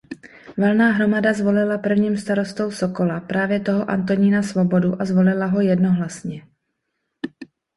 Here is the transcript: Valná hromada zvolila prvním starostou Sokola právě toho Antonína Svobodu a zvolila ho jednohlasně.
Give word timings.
Valná 0.57 0.91
hromada 0.91 1.33
zvolila 1.33 1.77
prvním 1.77 2.17
starostou 2.17 2.71
Sokola 2.71 3.19
právě 3.19 3.59
toho 3.59 3.89
Antonína 3.89 4.43
Svobodu 4.43 5.01
a 5.01 5.05
zvolila 5.05 5.45
ho 5.45 5.61
jednohlasně. 5.61 6.47